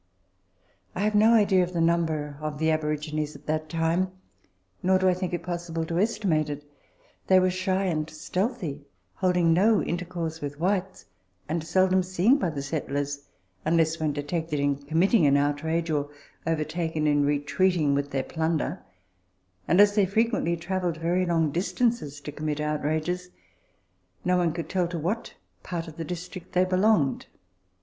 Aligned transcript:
I 0.95 1.01
have 1.01 1.13
no 1.13 1.35
idea 1.35 1.61
of 1.63 1.73
the 1.73 1.79
number 1.79 2.35
of 2.41 2.57
the 2.57 2.71
aborigines 2.71 3.35
at 3.35 3.45
that 3.45 3.69
time, 3.69 4.11
nor 4.81 4.97
do 4.97 5.07
I 5.07 5.13
think 5.13 5.31
it 5.31 5.43
possible 5.43 5.85
to 5.85 5.99
estimate 5.99 6.49
it. 6.49 6.63
They 7.27 7.39
were 7.39 7.51
shy 7.51 7.83
and 7.83 8.09
stealthy, 8.09 8.81
holding 9.13 9.53
no 9.53 9.83
intercourse 9.83 10.41
with 10.41 10.59
whites, 10.59 11.05
and 11.47 11.63
seldom 11.63 12.01
seen 12.01 12.37
by 12.37 12.49
the 12.49 12.63
settlers 12.63 13.27
unless 13.63 13.99
when 13.99 14.11
detected 14.11 14.59
in 14.59 14.77
committing 14.77 15.27
an 15.27 15.37
outrage 15.37 15.91
or 15.91 16.09
overtaken 16.47 17.05
in 17.05 17.23
retreating 17.23 17.93
with 17.93 18.09
their 18.09 18.23
plunder; 18.23 18.81
and 19.67 19.79
as 19.79 19.93
they 19.93 20.07
frequently 20.07 20.57
travelled 20.57 20.97
very 20.97 21.27
long 21.27 21.51
distances 21.51 22.19
to 22.21 22.31
commit 22.31 22.59
outrages, 22.59 23.29
no 24.25 24.35
one 24.35 24.51
could 24.51 24.67
tell 24.67 24.87
to 24.87 24.97
what 24.97 25.35
part 25.61 25.87
of 25.87 25.97
the 25.97 26.03
district 26.03 26.53
they 26.53 26.65
belonged. 26.65 27.27